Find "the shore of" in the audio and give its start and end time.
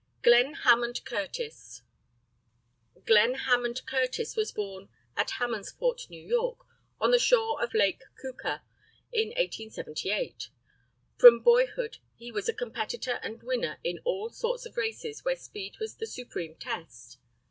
7.11-7.75